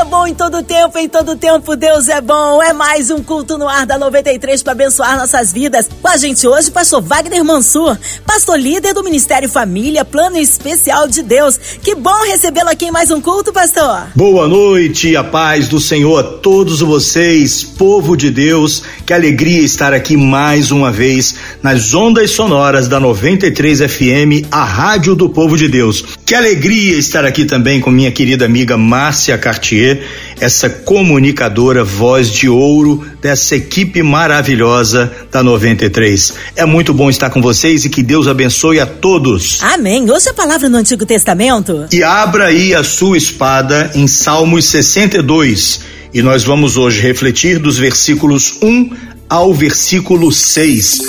[0.00, 2.62] É bom em todo tempo, em todo tempo Deus é bom.
[2.62, 5.90] É mais um culto no ar da 93 para abençoar nossas vidas.
[6.00, 11.22] Com a gente hoje, pastor Wagner Mansur, pastor líder do Ministério Família, Plano Especial de
[11.22, 11.58] Deus.
[11.82, 14.06] Que bom recebê-lo aqui em mais um culto, pastor.
[14.16, 18.82] Boa noite, a paz do Senhor a todos vocês, povo de Deus.
[19.04, 25.14] Que alegria estar aqui mais uma vez nas ondas sonoras da 93 FM, a rádio
[25.14, 26.02] do povo de Deus.
[26.30, 30.00] Que alegria estar aqui também com minha querida amiga Márcia Cartier,
[30.40, 36.34] essa comunicadora voz de ouro dessa equipe maravilhosa da 93.
[36.54, 39.58] É muito bom estar com vocês e que Deus abençoe a todos.
[39.60, 40.08] Amém.
[40.08, 41.88] Ouça a palavra no Antigo Testamento.
[41.90, 45.80] E abra aí a sua espada em Salmos 62.
[46.14, 48.90] E nós vamos hoje refletir dos versículos 1
[49.28, 51.00] ao versículo 6.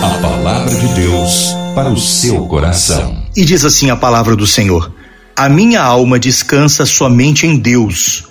[0.00, 3.19] A palavra de Deus para o seu coração.
[3.36, 4.92] E diz assim a palavra do Senhor:
[5.36, 8.24] A minha alma descansa somente em Deus.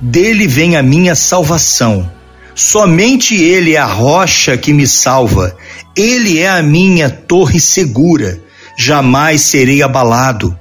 [0.00, 2.10] Dele vem a minha salvação.
[2.54, 5.56] Somente Ele é a rocha que me salva.
[5.96, 8.40] Ele é a minha torre segura.
[8.78, 10.56] Jamais serei abalado.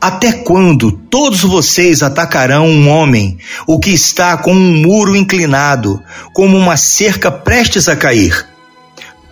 [0.00, 6.00] Até quando todos vocês atacarão um homem, o que está com um muro inclinado,
[6.32, 8.46] como uma cerca prestes a cair?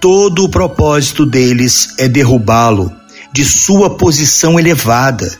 [0.01, 2.93] Todo o propósito deles é derrubá-lo
[3.37, 5.39] de sua posição elevada.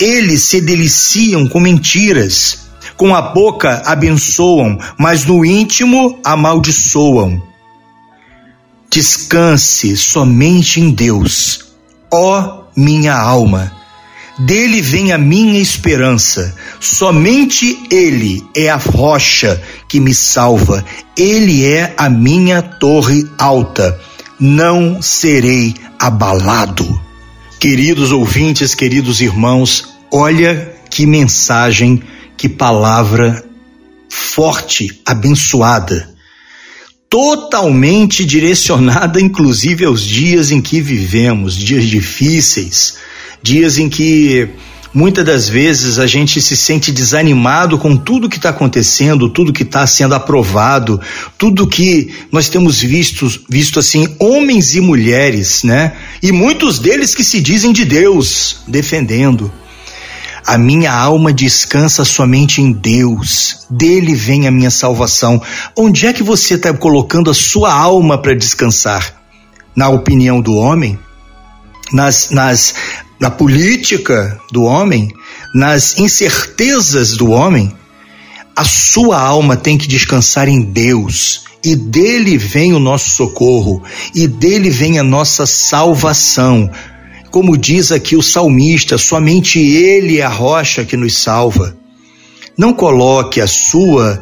[0.00, 7.42] Eles se deliciam com mentiras, com a boca abençoam, mas no íntimo amaldiçoam.
[8.90, 11.66] Descanse somente em Deus,
[12.10, 13.72] ó minha alma.
[14.38, 16.54] Dele vem a minha esperança.
[16.80, 20.82] Somente Ele é a rocha que me salva.
[21.14, 24.00] Ele é a minha torre alta.
[24.40, 27.07] Não serei abalado.
[27.58, 32.00] Queridos ouvintes, queridos irmãos, olha que mensagem,
[32.36, 33.44] que palavra
[34.08, 36.08] forte, abençoada,
[37.10, 42.98] totalmente direcionada, inclusive aos dias em que vivemos, dias difíceis,
[43.42, 44.48] dias em que
[44.92, 49.62] muitas das vezes a gente se sente desanimado com tudo que está acontecendo, tudo que
[49.62, 51.00] está sendo aprovado,
[51.36, 55.92] tudo que nós temos visto, visto assim, homens e mulheres, né?
[56.22, 59.52] E muitos deles que se dizem de Deus, defendendo.
[60.46, 65.42] A minha alma descansa somente em Deus, dele vem a minha salvação.
[65.76, 69.14] Onde é que você está colocando a sua alma para descansar?
[69.76, 70.98] Na opinião do homem?
[71.92, 72.74] Nas, nas
[73.20, 75.12] na política do homem,
[75.54, 77.72] nas incertezas do homem,
[78.54, 83.82] a sua alma tem que descansar em Deus, e dele vem o nosso socorro,
[84.14, 86.70] e dele vem a nossa salvação.
[87.30, 91.76] Como diz aqui o salmista, somente ele é a rocha que nos salva.
[92.56, 94.20] Não coloque a sua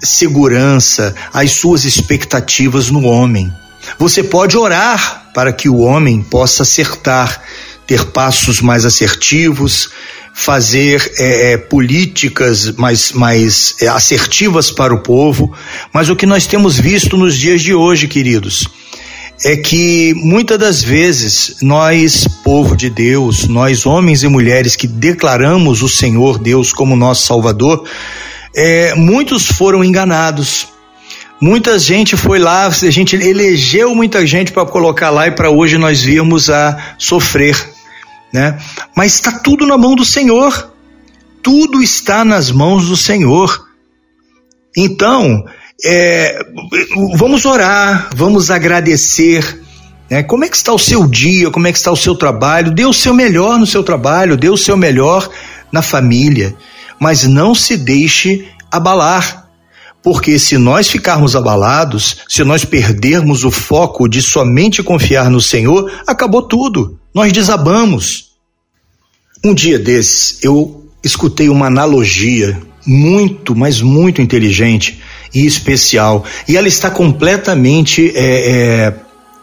[0.00, 3.52] segurança, as suas expectativas no homem.
[3.98, 7.40] Você pode orar para que o homem possa acertar,
[7.86, 9.90] ter passos mais assertivos,
[10.34, 15.50] fazer é, é, políticas mais, mais é, assertivas para o povo,
[15.92, 18.68] mas o que nós temos visto nos dias de hoje, queridos,
[19.42, 25.82] é que muitas das vezes nós, povo de Deus, nós homens e mulheres que declaramos
[25.82, 27.84] o Senhor Deus como nosso Salvador,
[28.54, 30.68] é, muitos foram enganados.
[31.40, 35.76] Muita gente foi lá, a gente elegeu muita gente para colocar lá e para hoje
[35.76, 37.75] nós víamos a sofrer
[38.32, 38.58] né?
[38.94, 40.72] Mas está tudo na mão do Senhor.
[41.42, 43.66] Tudo está nas mãos do Senhor.
[44.76, 45.44] Então,
[45.84, 46.38] é,
[47.14, 49.62] vamos orar, vamos agradecer.
[50.10, 50.22] Né?
[50.22, 51.50] Como é que está o seu dia?
[51.50, 52.72] Como é que está o seu trabalho?
[52.72, 55.28] Dê o seu melhor no seu trabalho, dê o seu melhor
[55.72, 56.54] na família,
[56.98, 59.46] mas não se deixe abalar.
[60.02, 65.90] Porque se nós ficarmos abalados, se nós perdermos o foco de somente confiar no Senhor,
[66.06, 66.98] acabou tudo.
[67.16, 68.32] Nós desabamos.
[69.42, 75.00] Um dia desses, eu escutei uma analogia muito, mas muito inteligente
[75.32, 76.26] e especial.
[76.46, 78.94] E ela está completamente é, é,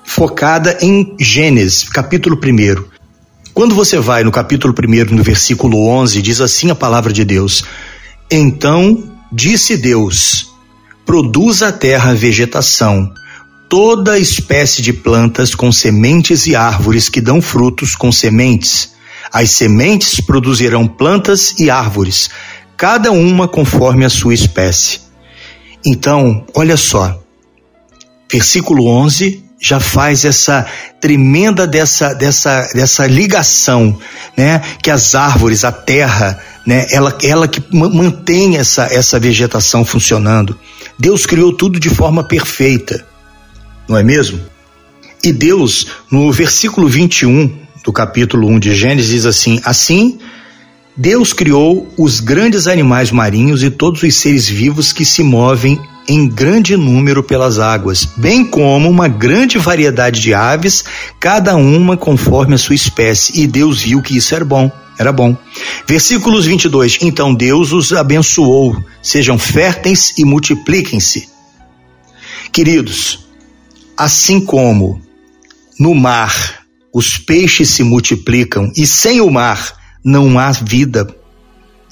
[0.06, 2.84] focada em Gênesis, capítulo 1.
[3.56, 7.64] Quando você vai no capítulo 1, no versículo 11, diz assim a palavra de Deus:
[8.30, 10.54] Então disse Deus:
[11.08, 13.12] produz a terra vegetação,
[13.74, 18.92] toda espécie de plantas com sementes e árvores que dão frutos com sementes.
[19.32, 22.30] As sementes produzirão plantas e árvores,
[22.78, 25.00] cada uma conforme a sua espécie.
[25.84, 27.20] Então, olha só,
[28.32, 30.68] versículo 11 já faz essa
[31.02, 33.98] tremenda dessa, dessa, dessa ligação,
[34.38, 34.62] né?
[34.84, 36.86] Que as árvores, a terra, né?
[36.92, 40.60] Ela, ela que mantém essa, essa vegetação funcionando.
[41.00, 43.04] Deus criou tudo de forma perfeita,
[43.88, 44.40] não é mesmo?
[45.24, 50.20] E Deus, no versículo 21 do capítulo 1 de Gênesis, diz assim: Assim,
[50.96, 56.28] Deus criou os grandes animais marinhos e todos os seres vivos que se movem em
[56.28, 60.84] grande número pelas águas, bem como uma grande variedade de aves,
[61.20, 63.42] cada uma conforme a sua espécie.
[63.42, 64.72] E Deus viu que isso era bom.
[65.00, 65.36] Era bom.
[65.88, 67.00] Versículos 22.
[67.02, 71.30] Então Deus os abençoou, sejam férteis e multipliquem-se.
[72.52, 73.23] Queridos,
[73.98, 75.02] assim como
[75.80, 76.64] no mar
[76.94, 81.08] os peixes se multiplicam e sem o mar não há vida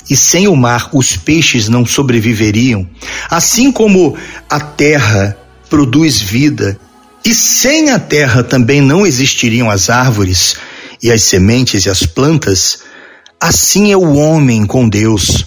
[0.10, 2.88] e sem o mar os peixes não sobreviveriam,
[3.30, 4.18] assim como
[4.50, 5.38] a terra
[5.70, 6.78] produz vida,
[7.24, 10.56] e sem a terra também não existiriam as árvores
[11.02, 12.80] e as sementes e as plantas,
[13.40, 15.46] assim é o homem com Deus.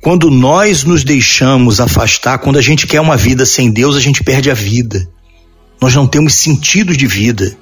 [0.00, 4.22] Quando nós nos deixamos afastar, quando a gente quer uma vida sem Deus, a gente
[4.22, 5.08] perde a vida.
[5.84, 7.54] Nós não temos sentido de vida.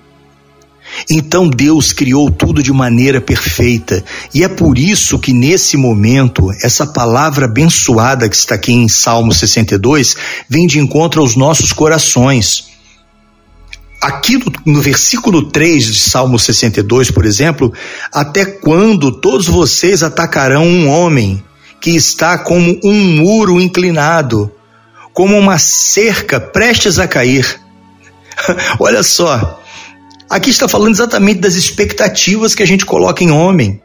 [1.11, 6.87] Então Deus criou tudo de maneira perfeita, e é por isso que nesse momento, essa
[6.87, 10.15] palavra abençoada que está aqui em Salmo 62
[10.49, 12.69] vem de encontro aos nossos corações.
[14.01, 17.73] Aqui no, no versículo 3 de Salmo 62, por exemplo,
[18.13, 21.43] até quando todos vocês atacarão um homem
[21.81, 24.49] que está como um muro inclinado,
[25.13, 27.62] como uma cerca prestes a cair?
[28.79, 29.63] Olha só,
[30.33, 33.83] Aqui está falando exatamente das expectativas que a gente coloca em homem.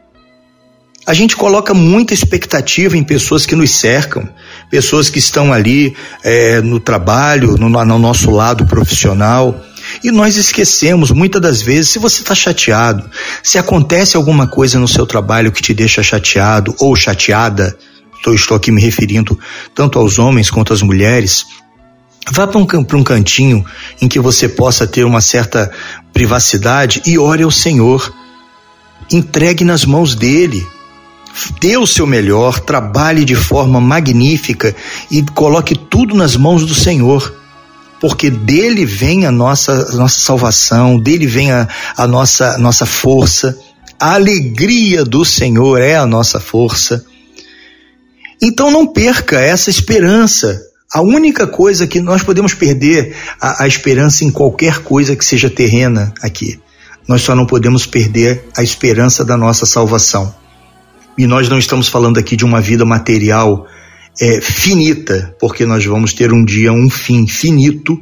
[1.06, 4.26] A gente coloca muita expectativa em pessoas que nos cercam,
[4.70, 9.62] pessoas que estão ali é, no trabalho, no, no nosso lado profissional.
[10.02, 13.10] E nós esquecemos, muitas das vezes, se você está chateado,
[13.42, 17.76] se acontece alguma coisa no seu trabalho que te deixa chateado ou chateada,
[18.16, 19.38] estou, estou aqui me referindo
[19.74, 21.44] tanto aos homens quanto às mulheres,
[22.32, 23.64] Vá para um, um cantinho
[24.00, 25.70] em que você possa ter uma certa
[26.12, 28.12] privacidade e ore ao Senhor.
[29.10, 30.66] Entregue nas mãos dele.
[31.60, 34.74] Dê o seu melhor, trabalhe de forma magnífica
[35.10, 37.34] e coloque tudo nas mãos do Senhor.
[38.00, 41.66] Porque dele vem a nossa, a nossa salvação, dele vem a,
[41.96, 43.58] a nossa, nossa força.
[43.98, 47.04] A alegria do Senhor é a nossa força.
[48.40, 50.67] Então não perca essa esperança.
[50.92, 55.50] A única coisa que nós podemos perder a, a, esperança em qualquer coisa que seja
[55.50, 56.58] terrena aqui.
[57.06, 60.34] Nós só não podemos perder a esperança da nossa salvação.
[61.16, 63.66] E nós não estamos falando aqui de uma vida material
[64.18, 68.00] é, finita, porque nós vamos ter um dia um fim finito.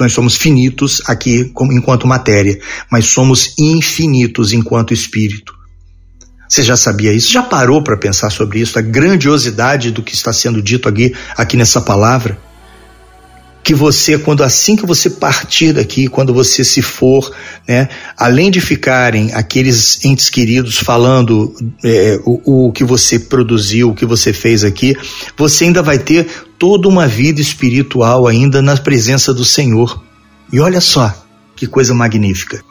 [0.00, 2.58] Nós somos finitos aqui enquanto matéria,
[2.90, 5.55] mas somos infinitos enquanto espírito.
[6.48, 7.32] Você já sabia isso?
[7.32, 8.78] Já parou para pensar sobre isso?
[8.78, 12.38] A grandiosidade do que está sendo dito aqui, aqui nessa palavra?
[13.64, 17.34] Que você, quando assim que você partir daqui, quando você se for,
[17.66, 21.52] né, além de ficarem aqueles entes queridos falando
[21.84, 24.94] é, o, o que você produziu, o que você fez aqui,
[25.36, 30.00] você ainda vai ter toda uma vida espiritual ainda na presença do Senhor.
[30.52, 31.12] E olha só
[31.56, 32.62] que coisa magnífica.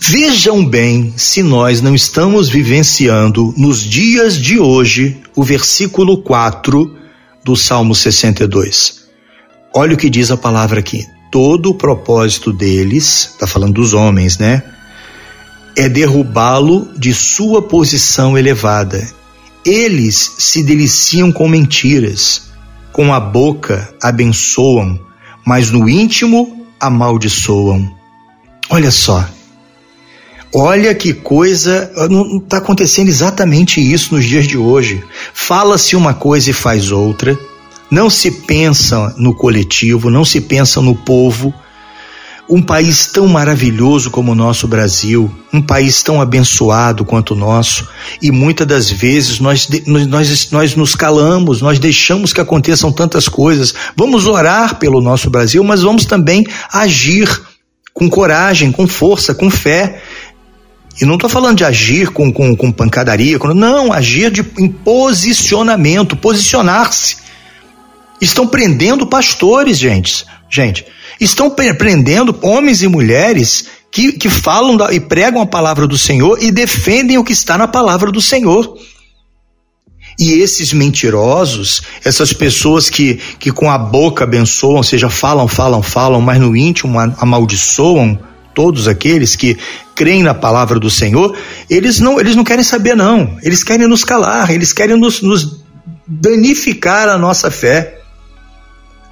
[0.00, 6.96] Vejam bem se nós não estamos vivenciando nos dias de hoje o versículo 4
[7.44, 9.08] do Salmo 62.
[9.74, 11.04] Olha o que diz a palavra aqui.
[11.32, 14.62] Todo o propósito deles, está falando dos homens, né?
[15.76, 19.06] É derrubá-lo de sua posição elevada.
[19.64, 22.50] Eles se deliciam com mentiras,
[22.92, 24.98] com a boca abençoam,
[25.44, 27.94] mas no íntimo amaldiçoam.
[28.70, 29.28] Olha só,
[30.60, 35.04] Olha que coisa, não está acontecendo exatamente isso nos dias de hoje.
[35.32, 37.38] Fala-se uma coisa e faz outra,
[37.88, 41.54] não se pensa no coletivo, não se pensa no povo.
[42.50, 47.86] Um país tão maravilhoso como o nosso Brasil, um país tão abençoado quanto o nosso,
[48.20, 53.72] e muitas das vezes nós, nós, nós nos calamos, nós deixamos que aconteçam tantas coisas.
[53.94, 57.28] Vamos orar pelo nosso Brasil, mas vamos também agir
[57.98, 60.00] com coragem, com força, com fé.
[61.00, 66.16] E não estou falando de agir com, com, com pancadaria, não, agir de, em posicionamento,
[66.16, 67.18] posicionar-se.
[68.20, 70.26] Estão prendendo pastores, gente.
[70.50, 70.84] Gente,
[71.20, 76.42] estão prendendo homens e mulheres que, que falam da, e pregam a palavra do Senhor
[76.42, 78.76] e defendem o que está na palavra do Senhor.
[80.18, 85.80] E esses mentirosos, essas pessoas que, que com a boca abençoam, ou seja, falam, falam,
[85.80, 88.18] falam, mas no íntimo amaldiçoam
[88.58, 89.56] todos aqueles que
[89.94, 91.38] creem na palavra do Senhor,
[91.70, 93.38] eles não, eles não querem saber, não.
[93.40, 95.60] Eles querem nos calar, eles querem nos, nos
[96.04, 98.00] danificar a nossa fé.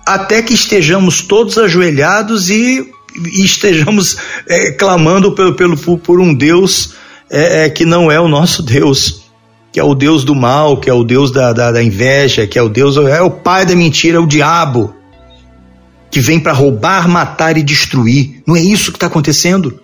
[0.05, 2.91] Até que estejamos todos ajoelhados e,
[3.25, 4.17] e estejamos
[4.49, 6.95] é, clamando pelo, pelo, por um Deus
[7.31, 9.25] é, é, que não é o nosso Deus
[9.73, 12.59] que é o Deus do mal, que é o Deus da, da, da inveja, que
[12.59, 14.96] é o Deus, é o pai da mentira, é o diabo,
[16.17, 18.41] que vem para roubar, matar e destruir.
[18.47, 19.79] Não é isso que está acontecendo?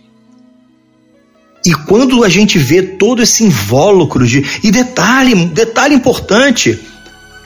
[1.62, 4.42] E quando a gente vê todo esse invólucro de.
[4.62, 6.80] E detalhe, detalhe importante.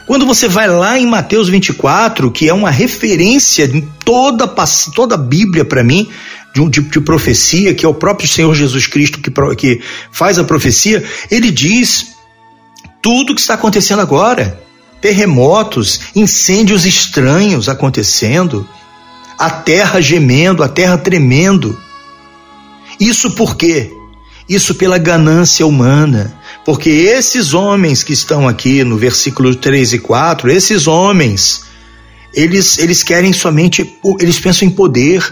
[0.07, 4.47] Quando você vai lá em Mateus 24, que é uma referência em toda,
[4.95, 6.09] toda a Bíblia para mim,
[6.55, 9.81] de tipo de profecia, que é o próprio Senhor Jesus Cristo que, que
[10.13, 12.15] faz a profecia, ele diz
[13.03, 14.65] tudo que está acontecendo agora.
[15.07, 18.69] Terremotos, incêndios estranhos acontecendo,
[19.39, 21.81] a terra gemendo, a terra tremendo.
[22.99, 23.89] Isso por quê?
[24.49, 26.37] Isso pela ganância humana.
[26.65, 31.63] Porque esses homens que estão aqui no versículo 3 e 4, esses homens,
[32.35, 35.23] eles, eles querem somente, eles pensam em poder.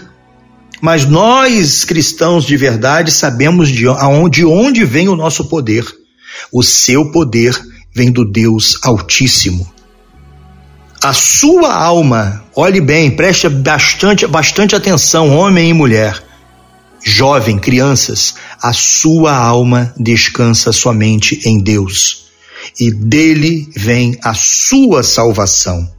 [0.79, 5.85] Mas nós, cristãos de verdade, sabemos de onde, de onde vem o nosso poder.
[6.49, 7.61] O seu poder
[7.95, 9.73] vem do Deus Altíssimo.
[11.01, 16.21] A sua alma, olhe bem, preste bastante, bastante atenção, homem e mulher,
[17.01, 22.25] jovem, crianças, a sua alma descansa somente em Deus,
[22.77, 25.89] e dele vem a sua salvação.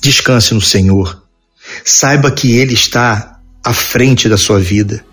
[0.00, 1.22] Descanse no Senhor.
[1.84, 5.04] Saiba que Ele está à frente da sua vida.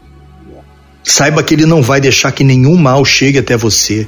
[1.04, 4.08] Saiba que Ele não vai deixar que nenhum mal chegue até você.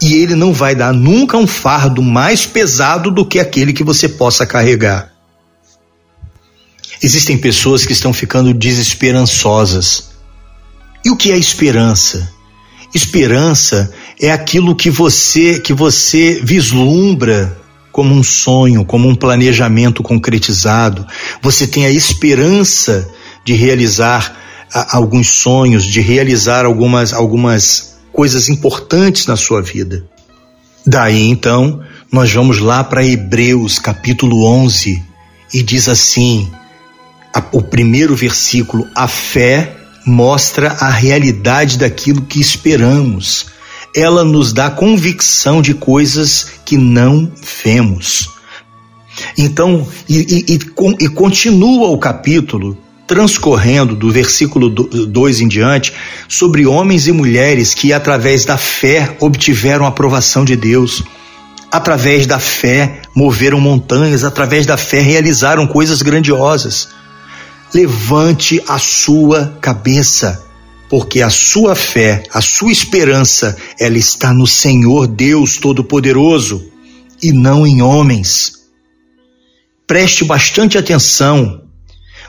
[0.00, 4.08] E Ele não vai dar nunca um fardo mais pesado do que aquele que você
[4.08, 5.12] possa carregar.
[7.02, 10.10] Existem pessoas que estão ficando desesperançosas.
[11.04, 12.32] E o que é esperança?
[12.94, 17.58] Esperança é aquilo que você que você vislumbra
[17.90, 21.06] como um sonho, como um planejamento concretizado.
[21.42, 23.08] Você tem a esperança
[23.44, 24.34] de realizar
[24.90, 30.04] alguns sonhos, de realizar algumas, algumas coisas importantes na sua vida.
[30.86, 35.02] Daí então, nós vamos lá para Hebreus capítulo 11
[35.52, 36.50] e diz assim:
[37.34, 43.46] a, o primeiro versículo, a fé mostra a realidade daquilo que esperamos.
[43.96, 47.30] Ela nos dá convicção de coisas que não
[47.64, 48.30] vemos.
[49.38, 55.92] Então, e, e, e, e continua o capítulo transcorrendo do versículo 2 em diante
[56.28, 61.02] sobre homens e mulheres que, através da fé, obtiveram a aprovação de Deus.
[61.70, 66.88] Através da fé, moveram montanhas, através da fé, realizaram coisas grandiosas.
[67.74, 70.42] Levante a sua cabeça,
[70.88, 76.64] porque a sua fé, a sua esperança, ela está no Senhor Deus Todo-Poderoso
[77.20, 78.64] e não em homens.
[79.86, 81.63] Preste bastante atenção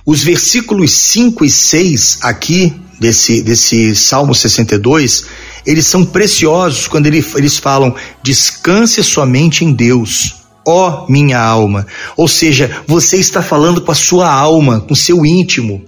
[0.05, 5.25] os versículos 5 e 6 aqui desse, desse Salmo 62,
[5.65, 10.35] eles são preciosos quando ele, eles falam: descanse somente em Deus,
[10.65, 11.87] ó minha alma.
[12.15, 15.83] Ou seja, você está falando com a sua alma, com o seu íntimo.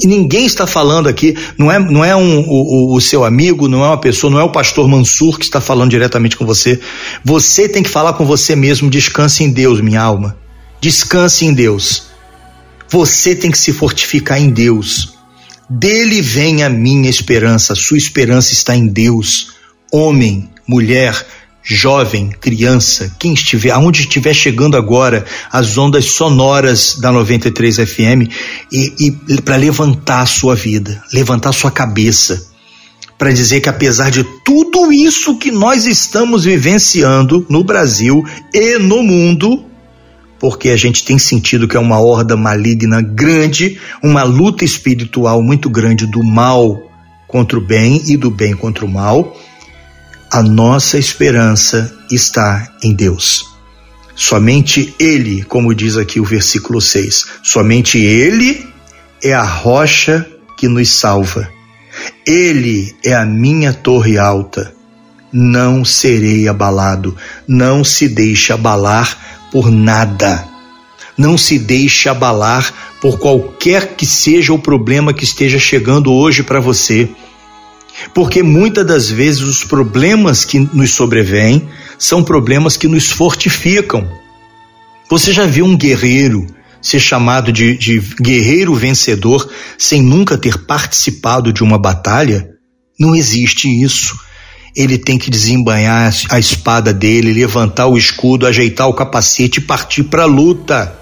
[0.00, 3.84] E ninguém está falando aqui, não é, não é um, o, o, seu amigo, não
[3.84, 6.78] é uma pessoa, não é o pastor Mansur que está falando diretamente com você.
[7.24, 10.36] Você tem que falar com você mesmo: descanse em Deus, minha alma.
[10.80, 12.07] Descanse em Deus.
[12.90, 15.14] Você tem que se fortificar em Deus.
[15.68, 19.52] Dele vem a minha esperança, sua esperança está em Deus.
[19.92, 21.26] Homem, mulher,
[21.62, 28.32] jovem, criança, quem estiver, aonde estiver chegando agora as ondas sonoras da 93 FM
[28.72, 32.48] e, e para levantar a sua vida, levantar a sua cabeça,
[33.18, 39.02] para dizer que apesar de tudo isso que nós estamos vivenciando no Brasil e no
[39.02, 39.67] mundo,
[40.38, 45.68] porque a gente tem sentido que é uma horda maligna grande, uma luta espiritual muito
[45.68, 46.82] grande do mal
[47.26, 49.36] contra o bem e do bem contra o mal.
[50.30, 53.46] A nossa esperança está em Deus.
[54.14, 58.68] Somente Ele, como diz aqui o versículo 6, somente Ele
[59.22, 60.26] é a rocha
[60.56, 61.48] que nos salva.
[62.26, 64.74] Ele é a minha torre alta.
[65.32, 67.16] Não serei abalado,
[67.46, 70.46] não se deixe abalar por nada.
[71.16, 76.60] Não se deixe abalar por qualquer que seja o problema que esteja chegando hoje para
[76.60, 77.08] você.
[78.14, 84.08] Porque muitas das vezes os problemas que nos sobrevêm são problemas que nos fortificam.
[85.10, 86.46] Você já viu um guerreiro
[86.80, 92.48] ser chamado de, de guerreiro vencedor sem nunca ter participado de uma batalha?
[92.98, 94.16] Não existe isso.
[94.74, 100.04] Ele tem que desembanhar a espada dele, levantar o escudo, ajeitar o capacete e partir
[100.04, 100.96] para a luta.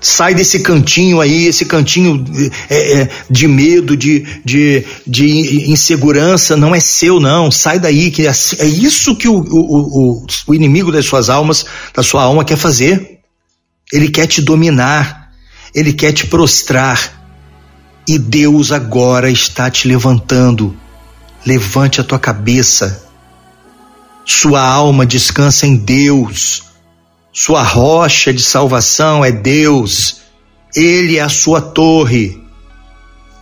[0.00, 2.24] Sai desse cantinho aí, esse cantinho
[2.70, 7.50] é, é, de medo, de, de, de insegurança, não é seu, não.
[7.50, 11.66] Sai daí, que é, é isso que o, o, o, o inimigo das suas almas,
[11.92, 13.18] da sua alma, quer fazer.
[13.92, 15.32] Ele quer te dominar,
[15.74, 17.16] ele quer te prostrar.
[18.06, 20.76] E Deus agora está te levantando.
[21.46, 23.08] Levante a tua cabeça.
[24.24, 26.64] Sua alma descansa em Deus.
[27.32, 30.16] Sua rocha de salvação é Deus.
[30.74, 32.38] Ele é a sua torre.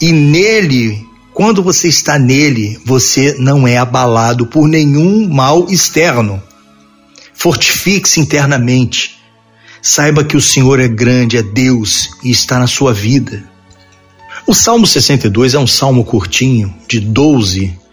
[0.00, 6.43] E nele, quando você está nele, você não é abalado por nenhum mal externo.
[7.35, 9.17] Fortifique-se internamente.
[9.83, 13.45] Saiba que o Senhor é grande, é Deus e está na sua vida.
[14.47, 17.86] O Salmo 62 é um salmo curtinho, de 12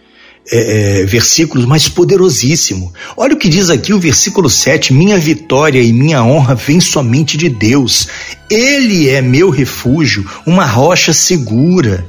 [0.50, 2.92] é, é, versículos, mas poderosíssimo.
[3.16, 7.36] Olha o que diz aqui o versículo 7: Minha vitória e minha honra vêm somente
[7.36, 8.08] de Deus.
[8.50, 12.06] Ele é meu refúgio, uma rocha segura.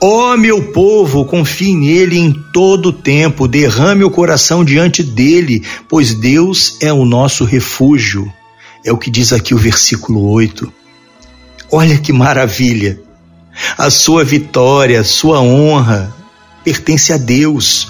[0.00, 5.62] Ó oh, meu povo, confie nele em todo o tempo, derrame o coração diante dele,
[5.88, 8.30] pois Deus é o nosso refúgio.
[8.84, 10.72] É o que diz aqui o versículo 8.
[11.70, 13.00] Olha que maravilha!
[13.76, 16.14] A sua vitória, a sua honra,
[16.64, 17.88] pertence a Deus.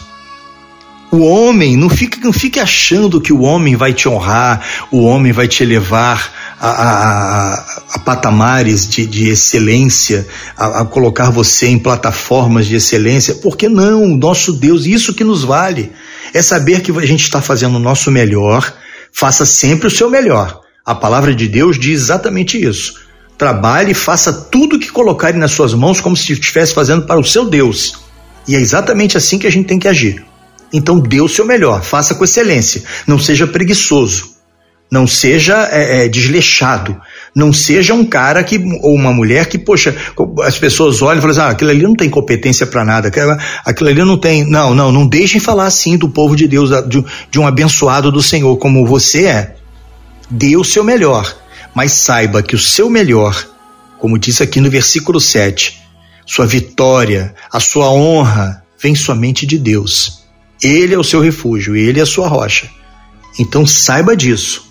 [1.11, 5.33] O homem, não fique, não fique achando que o homem vai te honrar, o homem
[5.33, 12.67] vai te elevar a, a, a patamares de, de excelência, a, colocar você em plataformas
[12.67, 15.91] de excelência, porque não, o nosso Deus, isso que nos vale,
[16.33, 18.73] é saber que a gente está fazendo o nosso melhor,
[19.12, 20.61] faça sempre o seu melhor.
[20.87, 23.00] A palavra de Deus diz exatamente isso.
[23.37, 27.25] Trabalhe e faça tudo que colocarem nas suas mãos como se estivesse fazendo para o
[27.25, 28.09] seu Deus.
[28.50, 30.25] E é exatamente assim que a gente tem que agir.
[30.73, 32.82] Então dê o seu melhor, faça com excelência.
[33.06, 34.30] Não seja preguiçoso.
[34.91, 37.00] Não seja é, é, desleixado.
[37.32, 39.97] Não seja um cara que, ou uma mulher que, poxa,
[40.43, 43.08] as pessoas olham e falam assim, ah, aquilo ali não tem competência para nada,
[43.65, 44.45] aquilo ali não tem.
[44.45, 48.21] Não, não, não deixem falar assim do povo de Deus, de, de um abençoado do
[48.21, 49.54] Senhor, como você é.
[50.28, 51.36] Dê o seu melhor,
[51.73, 53.47] mas saiba que o seu melhor,
[54.00, 55.79] como diz aqui no versículo 7,
[56.30, 60.23] sua vitória, a sua honra vem somente de Deus.
[60.62, 62.71] Ele é o seu refúgio, ele é a sua rocha.
[63.36, 64.64] Então saiba disso.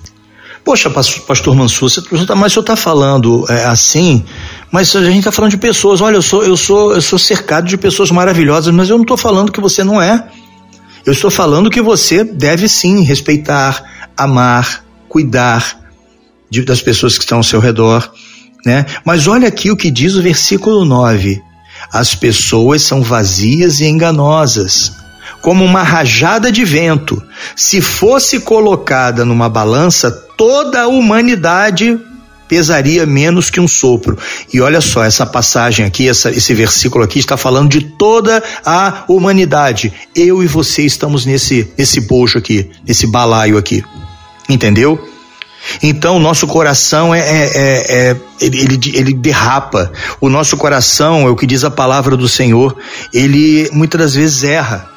[0.63, 2.01] Poxa, pastor Mansur, você,
[2.33, 4.23] mas o senhor está falando é, assim,
[4.71, 5.99] mas a gente está falando de pessoas.
[5.99, 9.17] Olha, eu sou, eu sou, eu sou cercado de pessoas maravilhosas, mas eu não estou
[9.17, 10.29] falando que você não é.
[11.05, 13.83] Eu estou falando que você deve sim respeitar,
[14.15, 15.77] amar, cuidar
[16.49, 18.09] de, das pessoas que estão ao seu redor,
[18.65, 18.85] né?
[19.03, 21.48] Mas olha aqui o que diz o versículo 9.
[21.91, 24.93] As pessoas são vazias e enganosas,
[25.41, 27.21] como uma rajada de vento.
[27.55, 31.99] Se fosse colocada numa balança, toda a humanidade
[32.47, 34.17] pesaria menos que um sopro.
[34.51, 39.03] E olha só, essa passagem aqui, essa, esse versículo aqui está falando de toda a
[39.07, 39.93] humanidade.
[40.15, 43.83] Eu e você estamos nesse, nesse bojo aqui, nesse balaio aqui.
[44.49, 44.99] Entendeu?
[45.81, 49.91] Então, o nosso coração é, é, é, é ele, ele, derrapa.
[50.19, 52.75] O nosso coração, é o que diz a palavra do Senhor,
[53.13, 54.89] ele muitas das vezes erra.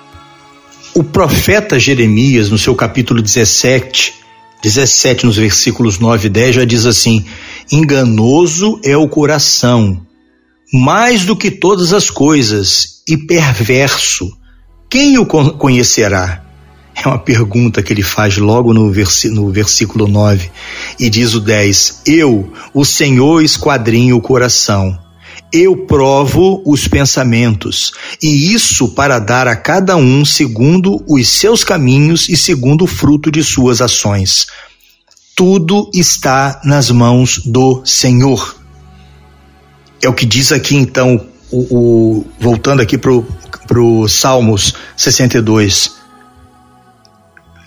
[0.95, 4.15] O profeta Jeremias, no seu capítulo 17,
[4.63, 7.25] 17, nos versículos 9 e 10, já diz assim:
[7.71, 10.01] Enganoso é o coração,
[10.73, 14.31] mais do que todas as coisas, e perverso.
[14.89, 16.45] Quem o conhecerá?
[16.95, 18.93] É uma pergunta que ele faz logo no,
[19.31, 20.51] no versículo 9.
[21.01, 24.99] E diz o 10: Eu, o Senhor, esquadrinho o coração.
[25.53, 32.27] Eu provo os pensamentos, e isso para dar a cada um segundo os seus caminhos
[32.29, 34.47] e segundo o fruto de suas ações.
[35.35, 38.57] Tudo está nas mãos do Senhor.
[40.03, 46.02] É o que diz aqui então, o, o voltando aqui para o Salmos 62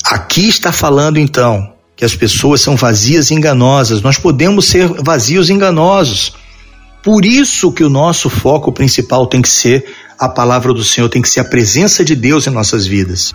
[0.06, 4.04] Aqui está falando então que as pessoas são vazias e enganosas.
[4.04, 6.34] Nós podemos ser vazios e enganosos.
[7.02, 9.84] Por isso que o nosso foco principal tem que ser
[10.20, 13.34] a palavra do Senhor, tem que ser a presença de Deus em nossas vidas.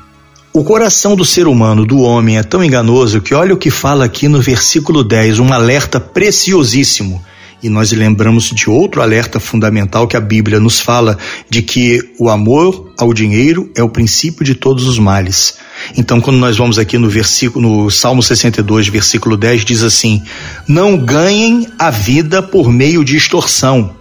[0.52, 4.04] O coração do ser humano, do homem, é tão enganoso que olha o que fala
[4.04, 7.20] aqui no versículo 10, um alerta preciosíssimo.
[7.60, 12.28] E nós lembramos de outro alerta fundamental que a Bíblia nos fala de que o
[12.30, 15.58] amor ao dinheiro é o princípio de todos os males.
[15.96, 20.22] Então, quando nós vamos aqui no versículo, no Salmo 62, versículo 10, diz assim:
[20.66, 23.94] Não ganhem a vida por meio de extorsão,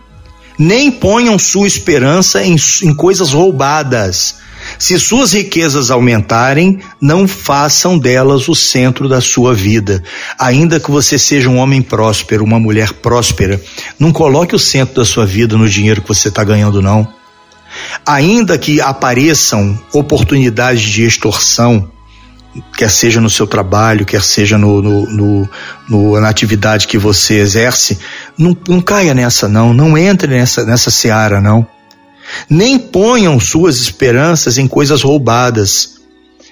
[0.58, 4.40] nem ponham sua esperança em, em coisas roubadas
[4.78, 10.04] se suas riquezas aumentarem, não façam delas o centro da sua vida.
[10.38, 13.62] Ainda que você seja um homem próspero, uma mulher próspera,
[13.98, 17.19] não coloque o centro da sua vida no dinheiro que você está ganhando, não.
[18.06, 21.92] Ainda que apareçam oportunidades de extorsão,
[22.76, 25.50] quer seja no seu trabalho, quer seja no, no,
[25.88, 28.00] no, na atividade que você exerce,
[28.38, 31.68] não, não caia nessa não, não entre nessa, nessa seara não.
[32.50, 35.99] Nem ponham suas esperanças em coisas roubadas.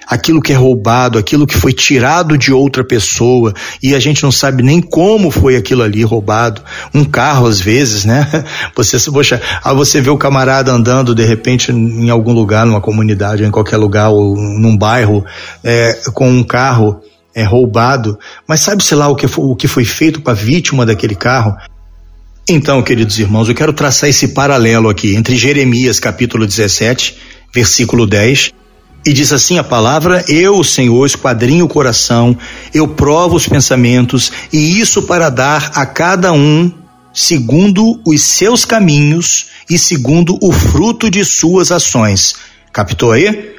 [0.08, 4.32] Aquilo que é roubado, aquilo que foi tirado de outra pessoa e a gente não
[4.32, 6.62] sabe nem como foi aquilo ali roubado.
[6.94, 8.26] Um carro, às vezes, né?
[8.74, 13.44] Você, poxa, ah, você vê o camarada andando de repente em algum lugar, numa comunidade,
[13.44, 15.24] em qualquer lugar, ou num bairro,
[15.64, 17.00] é, com um carro
[17.34, 18.18] é, roubado,
[18.48, 21.56] mas sabe-se lá o que, foi, o que foi feito com a vítima daquele carro?
[22.48, 27.16] Então, queridos irmãos, eu quero traçar esse paralelo aqui entre Jeremias capítulo 17,
[27.54, 28.52] versículo 10,
[29.04, 32.36] e diz assim a palavra: Eu, Senhor, esquadrinho o coração,
[32.74, 36.72] eu provo os pensamentos, e isso para dar a cada um
[37.12, 42.34] segundo os seus caminhos e segundo o fruto de suas ações.
[42.72, 43.54] Captou aí?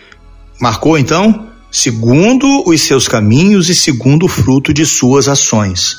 [0.62, 1.47] Marcou então?
[1.71, 5.97] Segundo os seus caminhos e segundo o fruto de suas ações.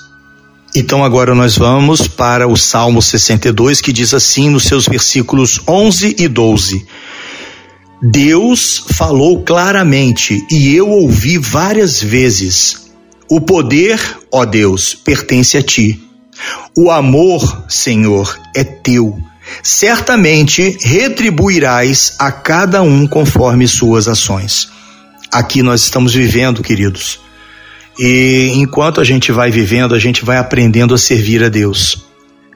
[0.74, 6.16] Então agora nós vamos para o Salmo 62, que diz assim nos seus versículos 11
[6.18, 6.86] e 12:
[8.02, 12.90] Deus falou claramente e eu ouvi várias vezes.
[13.28, 14.00] O poder,
[14.32, 16.02] ó Deus, pertence a ti.
[16.74, 19.18] O amor, Senhor, é teu.
[19.62, 24.68] Certamente retribuirás a cada um conforme suas ações.
[25.30, 27.20] Aqui nós estamos vivendo, queridos,
[27.98, 32.06] e enquanto a gente vai vivendo, a gente vai aprendendo a servir a Deus.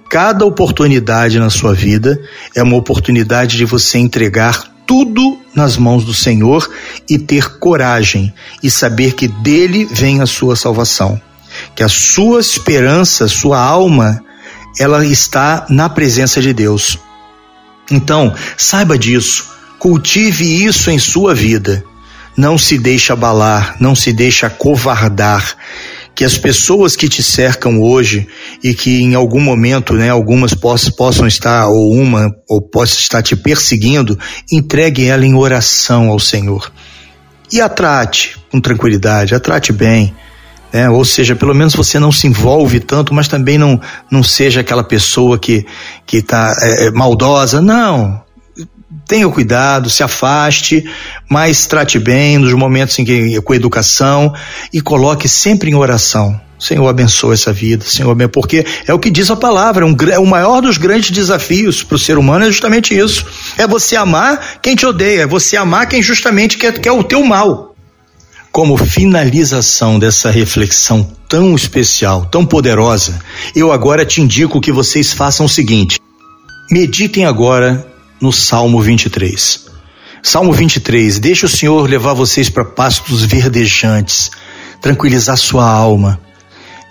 [0.09, 2.19] Cada oportunidade na sua vida
[2.55, 6.69] é uma oportunidade de você entregar tudo nas mãos do Senhor
[7.09, 11.21] e ter coragem e saber que dele vem a sua salvação.
[11.75, 14.23] Que a sua esperança, sua alma,
[14.79, 16.99] ela está na presença de Deus.
[17.91, 19.47] Então, saiba disso,
[19.79, 21.85] cultive isso em sua vida
[22.37, 25.57] não se deixe abalar, não se deixe acovardar.
[26.15, 28.27] Que as pessoas que te cercam hoje
[28.63, 33.23] e que em algum momento, né, algumas possam, possam estar, ou uma, ou possa estar
[33.23, 34.19] te perseguindo,
[34.51, 36.73] entregue ela em oração ao Senhor.
[37.53, 40.15] E a trate com tranquilidade, a trate bem.
[40.73, 40.89] né?
[40.89, 44.85] ou seja, pelo menos você não se envolve tanto, mas também não, não seja aquela
[44.85, 45.67] pessoa que
[46.07, 48.24] que está é, é, maldosa, não
[49.07, 50.85] tenha cuidado, se afaste,
[51.29, 54.35] mas trate bem nos momentos em que com educação
[54.73, 56.41] e coloque sempre em oração.
[56.59, 60.63] Senhor abençoe essa vida, Senhor, porque é o que diz a palavra, um, o maior
[60.63, 63.27] dos grandes desafios para o ser humano é justamente isso.
[63.59, 67.23] É você amar quem te odeia, é você amar quem justamente quer, quer o teu
[67.23, 67.75] mal.
[68.51, 73.21] Como finalização dessa reflexão tão especial, tão poderosa,
[73.55, 75.99] eu agora te indico que vocês façam o seguinte:
[76.71, 77.85] meditem agora
[78.25, 79.67] no Salmo 23.
[80.23, 84.31] Salmo 23, deixa o Senhor levar vocês para pastos verdejantes,
[84.81, 86.19] tranquilizar sua alma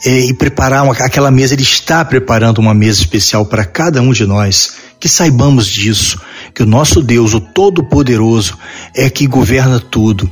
[0.05, 1.55] é, e preparar uma, aquela mesa.
[1.55, 4.75] Ele está preparando uma mesa especial para cada um de nós.
[4.99, 6.21] Que saibamos disso,
[6.53, 8.55] que o nosso Deus, o Todo-Poderoso,
[8.95, 10.29] é que governa tudo.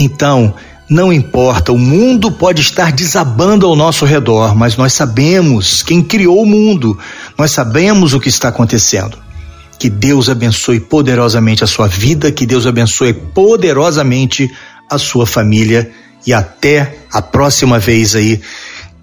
[0.00, 0.56] Então,
[0.90, 6.42] não importa, o mundo pode estar desabando ao nosso redor, mas nós sabemos quem criou
[6.42, 6.98] o mundo,
[7.38, 9.21] nós sabemos o que está acontecendo.
[9.82, 14.48] Que Deus abençoe poderosamente a sua vida, que Deus abençoe poderosamente
[14.88, 15.90] a sua família
[16.24, 18.40] e até a próxima vez aí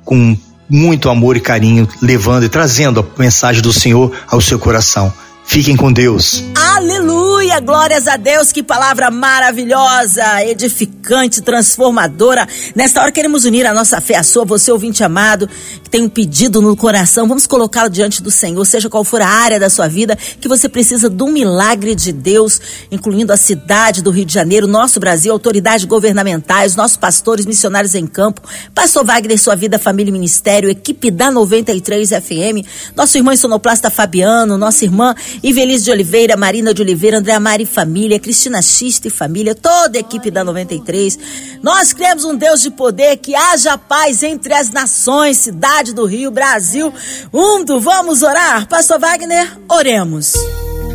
[0.05, 0.37] com
[0.69, 5.11] muito amor e carinho, levando e trazendo a mensagem do Senhor ao seu coração.
[5.43, 6.45] Fiquem com Deus.
[6.79, 7.59] Aleluia!
[7.59, 12.47] Glórias a Deus, que palavra maravilhosa, edificante, transformadora.
[12.73, 15.49] Nesta hora queremos unir a nossa fé à sua, você ouvinte amado,
[15.83, 19.27] que tem um pedido no coração, vamos colocá-lo diante do Senhor, seja qual for a
[19.27, 24.09] área da sua vida, que você precisa um milagre de Deus, incluindo a cidade do
[24.09, 28.41] Rio de Janeiro, nosso Brasil, autoridades governamentais, nossos pastores, missionários em campo,
[28.73, 32.65] Pastor Wagner, sua vida, família e ministério, equipe da 93 FM,
[32.95, 35.13] nosso irmão sonoplasta Fabiano, nossa irmã
[35.43, 39.97] Ivelise de Oliveira, Marina Carolina de Oliveira, André Mari família, Cristina Xista e família, toda
[39.97, 41.17] a equipe da 93.
[41.61, 46.31] Nós cremos um Deus de poder, que haja paz entre as nações, cidade do Rio,
[46.31, 46.93] Brasil,
[47.31, 47.79] mundo.
[47.79, 48.67] Vamos orar?
[48.67, 50.33] Pastor Wagner, oremos.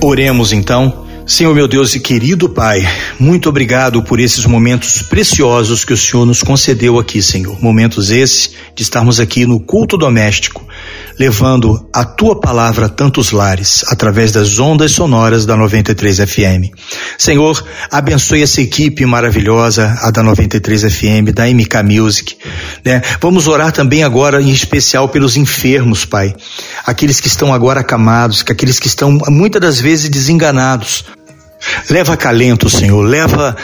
[0.02, 1.06] Oremos então.
[1.26, 2.86] Senhor meu Deus e querido Pai,
[3.18, 7.62] muito obrigado por esses momentos preciosos que o Senhor nos concedeu aqui, Senhor.
[7.62, 10.62] Momentos esses de estarmos aqui no culto doméstico,
[11.18, 16.74] levando a tua palavra a tantos lares, através das ondas sonoras da 93 FM.
[17.16, 22.36] Senhor, abençoe essa equipe maravilhosa, a da 93 FM, da MK Music,
[22.84, 23.00] né?
[23.18, 26.34] Vamos orar também agora, em especial, pelos enfermos, Pai.
[26.84, 31.04] Aqueles que estão agora acamados, aqueles que estão muitas das vezes desenganados.
[31.90, 33.56] Leva acalento, Senhor, leva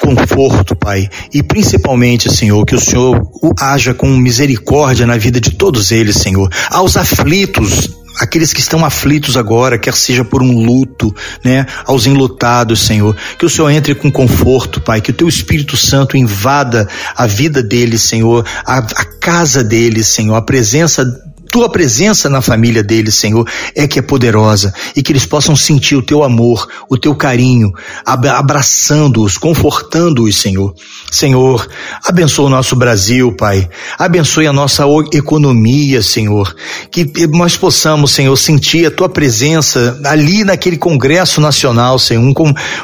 [0.00, 3.20] conforto, Pai, e principalmente, Senhor, que o Senhor
[3.58, 6.48] haja com misericórdia na vida de todos eles, Senhor.
[6.70, 12.80] Aos aflitos, aqueles que estão aflitos agora, quer seja por um luto, né, aos enlutados,
[12.80, 17.26] Senhor, que o Senhor entre com conforto, Pai, que o teu Espírito Santo invada a
[17.26, 21.04] vida deles, Senhor, a, a casa deles, Senhor, a presença
[21.50, 25.96] tua presença na família deles, Senhor, é que é poderosa e que eles possam sentir
[25.96, 27.72] o teu amor, o teu carinho,
[28.04, 30.74] abraçando-os, confortando-os, Senhor.
[31.10, 31.68] Senhor,
[32.04, 33.68] abençoa o nosso Brasil, Pai.
[33.98, 36.54] Abençoe a nossa economia, Senhor.
[36.90, 42.32] Que nós possamos, Senhor, sentir a tua presença ali naquele Congresso Nacional, Senhor, um,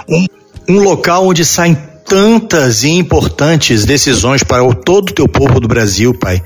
[0.09, 0.27] um,
[0.69, 5.67] um local onde saem tantas e importantes decisões para o, todo o teu povo do
[5.67, 6.43] Brasil, Pai.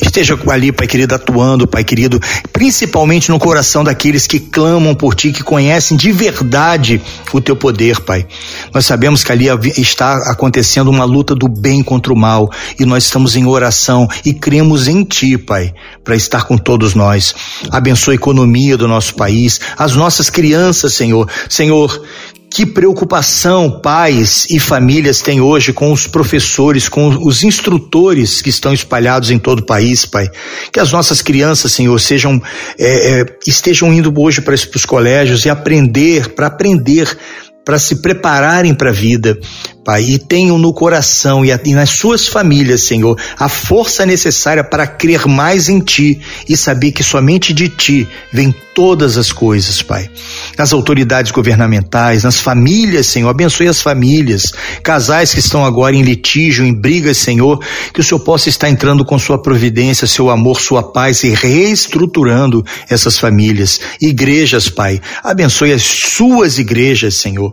[0.00, 2.18] Esteja ali, Pai querido, atuando, Pai querido,
[2.52, 7.00] principalmente no coração daqueles que clamam por Ti, que conhecem de verdade
[7.32, 8.26] o Teu poder, Pai.
[8.72, 13.04] Nós sabemos que ali está acontecendo uma luta do bem contra o mal e nós
[13.04, 17.34] estamos em oração e cremos em Ti, Pai, para estar com todos nós.
[17.70, 21.28] Abençoa a economia do nosso país, as nossas crianças, Senhor.
[21.48, 22.02] Senhor,
[22.52, 28.74] que preocupação pais e famílias têm hoje com os professores, com os instrutores que estão
[28.74, 30.30] espalhados em todo o país, Pai.
[30.70, 32.40] Que as nossas crianças, Senhor, sejam
[32.78, 37.16] é, é, estejam indo hoje para os colégios e aprender, para aprender
[37.64, 39.38] para se prepararem para a vida,
[39.84, 45.26] Pai, e tenham no coração e, nas suas famílias, Senhor, a força necessária para crer
[45.26, 50.08] mais em Ti e saber que somente de Ti vem todas as coisas, Pai.
[50.56, 56.64] Nas autoridades governamentais, nas famílias, Senhor, abençoe as famílias, casais que estão agora em litígio,
[56.64, 60.82] em brigas, Senhor, que o Senhor possa estar entrando com Sua providência, Seu amor, Sua
[60.82, 63.80] paz e reestruturando essas famílias.
[64.00, 67.52] Igrejas, Pai, abençoe as Suas igrejas, Senhor,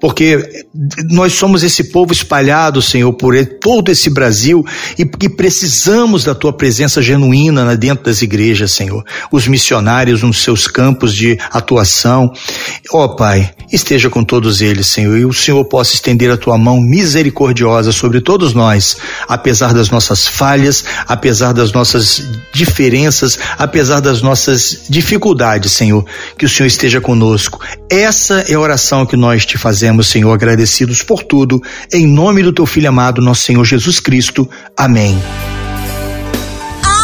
[0.00, 0.66] porque
[1.10, 4.64] nós somos esse povo espalhado, Senhor, por todo esse Brasil
[4.98, 9.04] e que precisamos da tua presença genuína dentro das igrejas, Senhor.
[9.30, 12.32] Os missionários nos seus campos de atuação.
[12.92, 16.58] Ó oh, Pai, esteja com todos eles, Senhor, e o Senhor possa estender a tua
[16.58, 18.96] mão misericordiosa sobre todos nós,
[19.28, 26.04] apesar das nossas falhas, apesar das nossas diferenças, apesar das nossas dificuldades, Senhor,
[26.36, 27.60] que o Senhor esteja conosco.
[27.90, 31.57] Essa é a oração que nós te fazemos, Senhor, agradecidos por tudo
[31.92, 34.48] em nome do teu filho amado, nosso Senhor Jesus Cristo.
[34.76, 35.18] Amém.